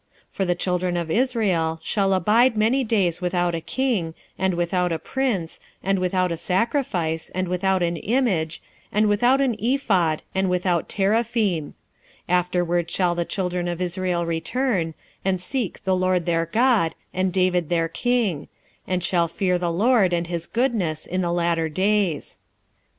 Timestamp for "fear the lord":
19.27-20.13